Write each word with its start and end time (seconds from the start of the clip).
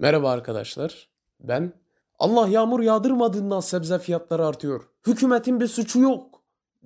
Merhaba 0.00 0.30
arkadaşlar. 0.30 1.08
Ben 1.40 1.72
Allah 2.18 2.48
yağmur 2.48 2.80
yağdırmadığından 2.80 3.60
sebze 3.60 3.98
fiyatları 3.98 4.46
artıyor. 4.46 4.88
Hükümetin 5.06 5.60
bir 5.60 5.66
suçu 5.66 6.00
yok 6.00 6.42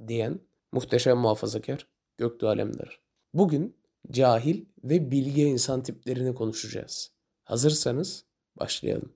diyen 0.07 0.41
muhteşem 0.73 1.19
muhafazakar 1.19 1.87
Göktuğ 2.19 2.49
Alemdar. 2.49 3.01
Bugün 3.35 3.77
cahil 4.11 4.65
ve 4.85 5.11
bilge 5.11 5.43
insan 5.43 5.83
tiplerini 5.83 6.35
konuşacağız. 6.35 7.13
Hazırsanız 7.45 8.25
başlayalım. 8.59 9.13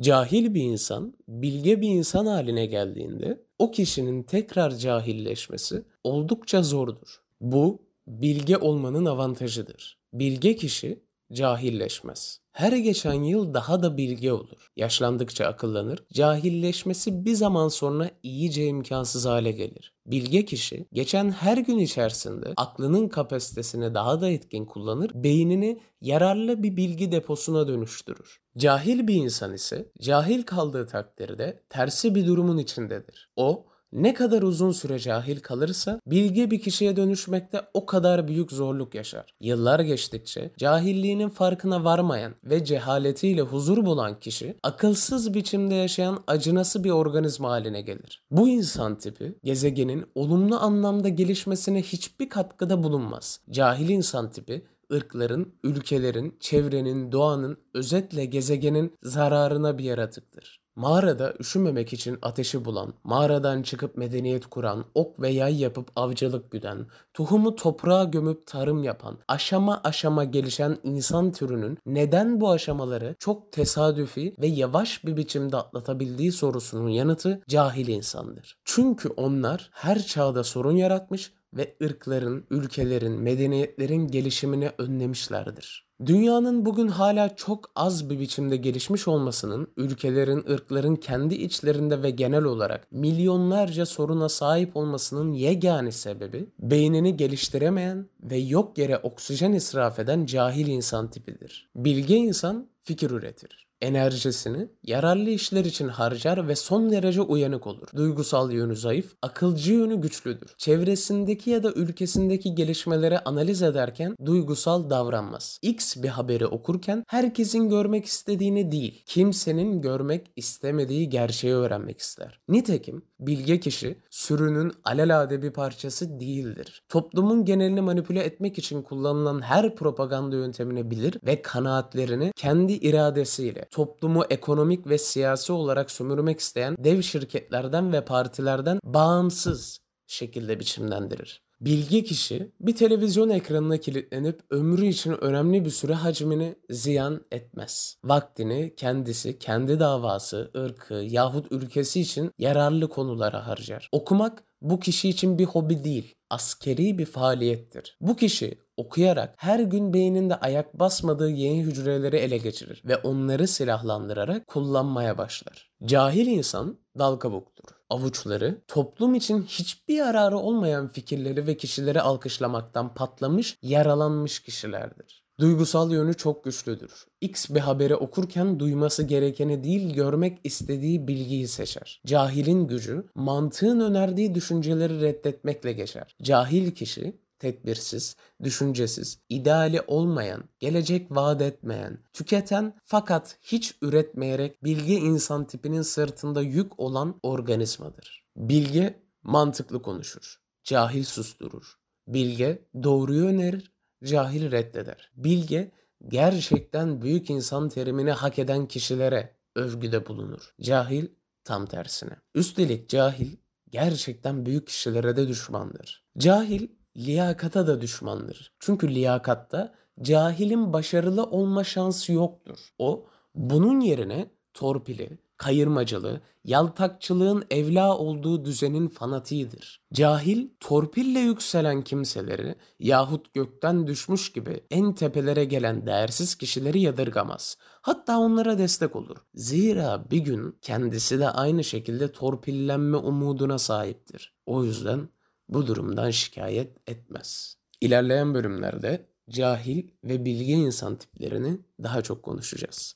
Cahil 0.00 0.54
bir 0.54 0.62
insan 0.62 1.14
bilge 1.28 1.80
bir 1.80 1.88
insan 1.88 2.26
haline 2.26 2.66
geldiğinde 2.66 3.44
o 3.58 3.70
kişinin 3.70 4.22
tekrar 4.22 4.70
cahilleşmesi 4.70 5.84
oldukça 6.04 6.62
zordur. 6.62 7.22
Bu 7.40 7.82
bilge 8.06 8.56
olmanın 8.56 9.04
avantajıdır. 9.04 9.98
Bilge 10.12 10.56
kişi 10.56 11.05
cahilleşmez. 11.32 12.40
Her 12.52 12.72
geçen 12.72 13.22
yıl 13.22 13.54
daha 13.54 13.82
da 13.82 13.96
bilge 13.96 14.32
olur. 14.32 14.70
Yaşlandıkça 14.76 15.46
akıllanır. 15.46 16.04
Cahilleşmesi 16.12 17.24
bir 17.24 17.34
zaman 17.34 17.68
sonra 17.68 18.10
iyice 18.22 18.66
imkansız 18.66 19.26
hale 19.26 19.52
gelir. 19.52 19.94
Bilge 20.06 20.44
kişi 20.44 20.86
geçen 20.92 21.30
her 21.30 21.58
gün 21.58 21.78
içerisinde 21.78 22.52
aklının 22.56 23.08
kapasitesini 23.08 23.94
daha 23.94 24.20
da 24.20 24.30
etkin 24.30 24.64
kullanır, 24.64 25.10
beynini 25.14 25.80
yararlı 26.00 26.62
bir 26.62 26.76
bilgi 26.76 27.12
deposuna 27.12 27.68
dönüştürür. 27.68 28.40
Cahil 28.58 29.06
bir 29.08 29.14
insan 29.14 29.54
ise 29.54 29.92
cahil 30.00 30.42
kaldığı 30.42 30.86
takdirde 30.86 31.62
tersi 31.70 32.14
bir 32.14 32.26
durumun 32.26 32.58
içindedir. 32.58 33.30
O 33.36 33.66
ne 33.96 34.14
kadar 34.14 34.42
uzun 34.42 34.72
süre 34.72 34.98
cahil 34.98 35.40
kalırsa 35.40 36.00
bilge 36.06 36.50
bir 36.50 36.60
kişiye 36.60 36.96
dönüşmekte 36.96 37.60
o 37.74 37.86
kadar 37.86 38.28
büyük 38.28 38.52
zorluk 38.52 38.94
yaşar. 38.94 39.34
Yıllar 39.40 39.80
geçtikçe 39.80 40.50
cahilliğinin 40.58 41.28
farkına 41.28 41.84
varmayan 41.84 42.34
ve 42.44 42.64
cehaletiyle 42.64 43.40
huzur 43.40 43.86
bulan 43.86 44.20
kişi 44.20 44.56
akılsız 44.62 45.34
biçimde 45.34 45.74
yaşayan 45.74 46.24
acınası 46.26 46.84
bir 46.84 46.90
organizma 46.90 47.50
haline 47.50 47.80
gelir. 47.80 48.22
Bu 48.30 48.48
insan 48.48 48.98
tipi 48.98 49.38
gezegenin 49.44 50.06
olumlu 50.14 50.56
anlamda 50.56 51.08
gelişmesine 51.08 51.82
hiçbir 51.82 52.28
katkıda 52.28 52.82
bulunmaz. 52.82 53.40
Cahil 53.50 53.88
insan 53.88 54.30
tipi 54.30 54.66
ırkların, 54.92 55.54
ülkelerin, 55.64 56.36
çevrenin, 56.40 57.12
doğanın, 57.12 57.58
özetle 57.74 58.24
gezegenin 58.24 58.92
zararına 59.02 59.78
bir 59.78 59.84
yaratıktır. 59.84 60.65
Mağarada 60.76 61.34
üşümemek 61.40 61.92
için 61.92 62.18
ateşi 62.22 62.64
bulan, 62.64 62.94
mağaradan 63.04 63.62
çıkıp 63.62 63.96
medeniyet 63.96 64.46
kuran, 64.46 64.84
ok 64.94 65.20
ve 65.20 65.28
yay 65.28 65.60
yapıp 65.60 65.90
avcılık 65.96 66.50
güden, 66.50 66.86
tohumu 67.14 67.56
toprağa 67.56 68.04
gömüp 68.04 68.46
tarım 68.46 68.82
yapan, 68.82 69.18
aşama 69.28 69.80
aşama 69.84 70.24
gelişen 70.24 70.78
insan 70.82 71.32
türünün 71.32 71.78
neden 71.86 72.40
bu 72.40 72.50
aşamaları 72.50 73.16
çok 73.18 73.52
tesadüfi 73.52 74.34
ve 74.38 74.46
yavaş 74.46 75.04
bir 75.04 75.16
biçimde 75.16 75.56
atlatabildiği 75.56 76.32
sorusunun 76.32 76.88
yanıtı 76.88 77.42
cahil 77.48 77.88
insandır. 77.88 78.56
Çünkü 78.64 79.08
onlar 79.08 79.70
her 79.72 80.02
çağda 80.02 80.44
sorun 80.44 80.76
yaratmış 80.76 81.32
ve 81.54 81.76
ırkların, 81.82 82.46
ülkelerin, 82.50 83.12
medeniyetlerin 83.12 84.08
gelişimini 84.08 84.70
önlemişlerdir. 84.78 85.86
Dünyanın 86.06 86.66
bugün 86.66 86.88
hala 86.88 87.36
çok 87.36 87.70
az 87.74 88.10
bir 88.10 88.20
biçimde 88.20 88.56
gelişmiş 88.56 89.08
olmasının 89.08 89.68
ülkelerin, 89.76 90.44
ırkların 90.50 90.96
kendi 90.96 91.34
içlerinde 91.34 92.02
ve 92.02 92.10
genel 92.10 92.44
olarak 92.44 92.92
milyonlarca 92.92 93.86
soruna 93.86 94.28
sahip 94.28 94.76
olmasının 94.76 95.32
yegane 95.32 95.92
sebebi 95.92 96.50
beynini 96.58 97.16
geliştiremeyen 97.16 98.06
ve 98.22 98.36
yok 98.36 98.78
yere 98.78 98.98
oksijen 98.98 99.52
israf 99.52 99.98
eden 99.98 100.26
cahil 100.26 100.66
insan 100.66 101.10
tipidir. 101.10 101.70
Bilge 101.76 102.16
insan 102.16 102.68
fikir 102.82 103.10
üretir 103.10 103.65
enerjisini 103.80 104.68
yararlı 104.82 105.30
işler 105.30 105.64
için 105.64 105.88
harcar 105.88 106.48
ve 106.48 106.56
son 106.56 106.90
derece 106.90 107.20
uyanık 107.20 107.66
olur. 107.66 107.88
Duygusal 107.96 108.52
yönü 108.52 108.76
zayıf, 108.76 109.14
akılcı 109.22 109.72
yönü 109.72 110.00
güçlüdür. 110.00 110.54
Çevresindeki 110.58 111.50
ya 111.50 111.62
da 111.62 111.72
ülkesindeki 111.72 112.54
gelişmeleri 112.54 113.18
analiz 113.18 113.62
ederken 113.62 114.16
duygusal 114.24 114.90
davranmaz. 114.90 115.58
X 115.62 115.96
bir 115.96 116.08
haberi 116.08 116.46
okurken 116.46 117.04
herkesin 117.08 117.68
görmek 117.68 118.04
istediğini 118.04 118.72
değil, 118.72 119.02
kimsenin 119.06 119.82
görmek 119.82 120.26
istemediği 120.36 121.08
gerçeği 121.08 121.54
öğrenmek 121.54 121.98
ister. 121.98 122.40
Nitekim 122.48 123.02
bilge 123.20 123.60
kişi 123.60 123.98
sürünün 124.10 124.72
alelade 124.84 125.42
bir 125.42 125.50
parçası 125.50 126.20
değildir. 126.20 126.82
Toplumun 126.88 127.44
genelini 127.44 127.80
manipüle 127.80 128.20
etmek 128.20 128.58
için 128.58 128.82
kullanılan 128.82 129.42
her 129.42 129.76
propaganda 129.76 130.36
yöntemini 130.36 130.90
bilir 130.90 131.18
ve 131.26 131.42
kanaatlerini 131.42 132.32
kendi 132.36 132.72
iradesiyle 132.72 133.68
toplumu 133.70 134.24
ekonomik 134.30 134.86
ve 134.86 134.98
siyasi 134.98 135.52
olarak 135.52 135.90
sömürmek 135.90 136.40
isteyen 136.40 136.76
dev 136.78 137.02
şirketlerden 137.02 137.92
ve 137.92 138.04
partilerden 138.04 138.78
bağımsız 138.84 139.78
şekilde 140.06 140.60
biçimlendirir. 140.60 141.45
Bilgi 141.60 142.04
kişi 142.04 142.52
bir 142.60 142.76
televizyon 142.76 143.28
ekranına 143.28 143.76
kilitlenip 143.76 144.40
ömrü 144.50 144.86
için 144.86 145.24
önemli 145.24 145.64
bir 145.64 145.70
süre 145.70 145.94
hacmini 145.94 146.54
ziyan 146.70 147.20
etmez. 147.30 147.96
Vaktini 148.04 148.74
kendisi, 148.76 149.38
kendi 149.38 149.80
davası, 149.80 150.50
ırkı 150.56 150.94
yahut 150.94 151.52
ülkesi 151.52 152.00
için 152.00 152.30
yararlı 152.38 152.88
konulara 152.88 153.46
harcar. 153.46 153.88
Okumak 153.92 154.44
bu 154.60 154.80
kişi 154.80 155.08
için 155.08 155.38
bir 155.38 155.44
hobi 155.44 155.84
değil, 155.84 156.14
askeri 156.30 156.98
bir 156.98 157.06
faaliyettir. 157.06 157.96
Bu 158.00 158.16
kişi 158.16 158.58
okuyarak 158.76 159.34
her 159.36 159.60
gün 159.60 159.92
beyninde 159.92 160.34
ayak 160.34 160.78
basmadığı 160.78 161.30
yeni 161.30 161.62
hücreleri 161.62 162.16
ele 162.16 162.38
geçirir 162.38 162.82
ve 162.84 162.96
onları 162.96 163.48
silahlandırarak 163.48 164.46
kullanmaya 164.46 165.18
başlar. 165.18 165.70
Cahil 165.84 166.26
insan 166.26 166.78
dal 166.98 167.16
kabuktur. 167.16 167.75
Avuçları 167.90 168.60
toplum 168.68 169.14
için 169.14 169.42
hiçbir 169.42 169.94
yararı 169.94 170.38
olmayan 170.38 170.88
fikirleri 170.88 171.46
ve 171.46 171.56
kişileri 171.56 172.00
alkışlamaktan 172.00 172.94
patlamış, 172.94 173.58
yaralanmış 173.62 174.40
kişilerdir. 174.40 175.26
Duygusal 175.40 175.92
yönü 175.92 176.14
çok 176.14 176.44
güçlüdür. 176.44 177.06
X 177.20 177.50
bir 177.50 177.60
haberi 177.60 177.96
okurken 177.96 178.60
duyması 178.60 179.02
gerekeni 179.02 179.64
değil 179.64 179.94
görmek 179.94 180.38
istediği 180.44 181.08
bilgiyi 181.08 181.48
seçer. 181.48 182.00
Cahilin 182.06 182.66
gücü 182.66 183.06
mantığın 183.14 183.80
önerdiği 183.80 184.34
düşünceleri 184.34 185.00
reddetmekle 185.00 185.72
geçer. 185.72 186.16
Cahil 186.22 186.70
kişi 186.70 187.16
tedbirsiz, 187.38 188.16
düşüncesiz, 188.42 189.18
ideali 189.28 189.80
olmayan, 189.86 190.44
gelecek 190.58 191.10
vaat 191.10 191.42
etmeyen, 191.42 191.98
tüketen 192.12 192.74
fakat 192.82 193.38
hiç 193.42 193.76
üretmeyerek 193.82 194.64
bilgi 194.64 194.94
insan 194.94 195.46
tipinin 195.46 195.82
sırtında 195.82 196.42
yük 196.42 196.80
olan 196.80 197.20
organizmadır. 197.22 198.26
Bilge 198.36 199.02
mantıklı 199.22 199.82
konuşur, 199.82 200.40
cahil 200.64 201.04
susturur. 201.04 201.78
Bilge 202.08 202.68
doğruyu 202.82 203.26
önerir, 203.26 203.72
cahil 204.04 204.50
reddeder. 204.50 205.12
Bilge 205.16 205.72
gerçekten 206.08 207.02
büyük 207.02 207.30
insan 207.30 207.68
terimini 207.68 208.10
hak 208.10 208.38
eden 208.38 208.68
kişilere 208.68 209.36
övgüde 209.56 210.06
bulunur. 210.06 210.54
Cahil 210.60 211.06
tam 211.44 211.66
tersine. 211.66 212.16
Üstelik 212.34 212.88
cahil 212.88 213.36
gerçekten 213.70 214.46
büyük 214.46 214.66
kişilere 214.66 215.16
de 215.16 215.28
düşmandır. 215.28 216.04
Cahil 216.18 216.68
liyakata 216.96 217.66
da 217.66 217.80
düşmandır. 217.80 218.52
Çünkü 218.58 218.94
liyakatta 218.94 219.74
cahilin 220.02 220.72
başarılı 220.72 221.24
olma 221.24 221.64
şansı 221.64 222.12
yoktur. 222.12 222.58
O 222.78 223.06
bunun 223.34 223.80
yerine 223.80 224.30
torpili, 224.54 225.18
kayırmacılığı, 225.36 226.20
yaltakçılığın 226.44 227.44
evla 227.50 227.98
olduğu 227.98 228.44
düzenin 228.44 228.88
fanatiğidir. 228.88 229.80
Cahil, 229.92 230.48
torpille 230.60 231.18
yükselen 231.18 231.82
kimseleri 231.82 232.54
yahut 232.78 233.34
gökten 233.34 233.86
düşmüş 233.86 234.32
gibi 234.32 234.60
en 234.70 234.94
tepelere 234.94 235.44
gelen 235.44 235.86
değersiz 235.86 236.34
kişileri 236.34 236.80
yadırgamaz. 236.80 237.56
Hatta 237.82 238.18
onlara 238.18 238.58
destek 238.58 238.96
olur. 238.96 239.16
Zira 239.34 240.04
bir 240.10 240.18
gün 240.18 240.58
kendisi 240.62 241.18
de 241.18 241.30
aynı 241.30 241.64
şekilde 241.64 242.12
torpillenme 242.12 242.96
umuduna 242.96 243.58
sahiptir. 243.58 244.34
O 244.46 244.64
yüzden 244.64 245.08
bu 245.48 245.66
durumdan 245.66 246.10
şikayet 246.10 246.76
etmez. 246.86 247.56
İlerleyen 247.80 248.34
bölümlerde 248.34 249.06
cahil 249.30 249.88
ve 250.04 250.24
bilgi 250.24 250.52
insan 250.52 250.96
tiplerini 250.96 251.58
daha 251.82 252.02
çok 252.02 252.22
konuşacağız. 252.22 252.94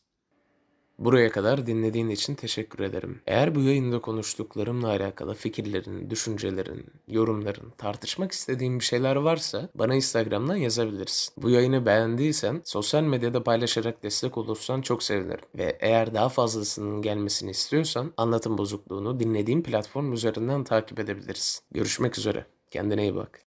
Buraya 1.00 1.30
kadar 1.30 1.66
dinlediğin 1.66 2.08
için 2.08 2.34
teşekkür 2.34 2.84
ederim. 2.84 3.20
Eğer 3.26 3.54
bu 3.54 3.60
yayında 3.60 4.00
konuştuklarımla 4.00 4.88
alakalı 4.88 5.34
fikirlerin, 5.34 6.10
düşüncelerin, 6.10 6.86
yorumların, 7.08 7.72
tartışmak 7.78 8.32
istediğin 8.32 8.78
bir 8.78 8.84
şeyler 8.84 9.16
varsa 9.16 9.68
bana 9.74 9.94
Instagram'dan 9.94 10.56
yazabilirsin. 10.56 11.34
Bu 11.42 11.50
yayını 11.50 11.86
beğendiysen 11.86 12.60
sosyal 12.64 13.02
medyada 13.02 13.42
paylaşarak 13.42 14.02
destek 14.02 14.38
olursan 14.38 14.82
çok 14.82 15.02
sevinirim. 15.02 15.44
Ve 15.54 15.78
eğer 15.80 16.14
daha 16.14 16.28
fazlasının 16.28 17.02
gelmesini 17.02 17.50
istiyorsan 17.50 18.12
anlatım 18.16 18.58
bozukluğunu 18.58 19.20
dinlediğin 19.20 19.62
platform 19.62 20.12
üzerinden 20.12 20.64
takip 20.64 20.98
edebilirsin. 20.98 21.60
Görüşmek 21.72 22.18
üzere. 22.18 22.46
Kendine 22.70 23.02
iyi 23.02 23.14
bak. 23.14 23.38